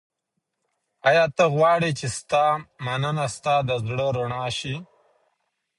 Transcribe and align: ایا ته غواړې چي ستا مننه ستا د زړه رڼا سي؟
ایا 1.09 1.25
ته 1.35 1.45
غواړې 1.55 1.91
چي 1.99 2.07
ستا 2.17 2.45
مننه 2.85 3.25
ستا 3.35 3.55
د 3.69 3.71
زړه 3.85 4.07
رڼا 4.17 4.45
سي؟ 4.59 4.75